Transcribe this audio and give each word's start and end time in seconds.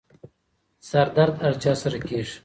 سردرد 0.89 1.35
هر 1.43 1.53
چا 1.63 1.73
سره 1.81 1.99
کېږي. 2.07 2.35